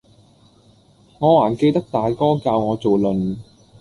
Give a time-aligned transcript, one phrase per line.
[1.19, 3.37] 我還記得大哥教我做論，